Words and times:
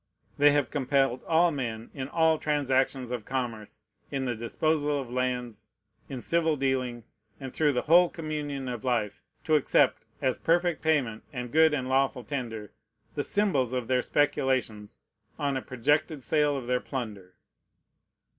They 0.39 0.49
have 0.53 0.71
compelled 0.71 1.21
all 1.27 1.51
men, 1.51 1.91
in 1.93 2.07
all 2.07 2.39
transactions 2.39 3.11
of 3.11 3.23
commerce, 3.23 3.83
in 4.09 4.25
the 4.25 4.33
disposal 4.33 4.99
of 4.99 5.11
lands, 5.11 5.69
in 6.09 6.23
civil 6.23 6.57
dealing, 6.57 7.03
and 7.39 7.53
through 7.53 7.73
the 7.73 7.83
whole 7.83 8.09
communion 8.09 8.67
of 8.67 8.83
life, 8.83 9.21
to 9.43 9.53
accept, 9.53 10.01
as 10.19 10.39
perfect 10.39 10.81
payment 10.81 11.21
and 11.31 11.51
good 11.51 11.71
and 11.71 11.87
lawful 11.87 12.23
tender, 12.23 12.71
the 13.13 13.23
symbols 13.23 13.73
of 13.73 13.87
their 13.87 14.01
speculations 14.01 14.97
on 15.37 15.55
a 15.55 15.61
projected 15.61 16.23
sale 16.23 16.57
of 16.57 16.65
their 16.65 16.79
plunder. 16.81 17.35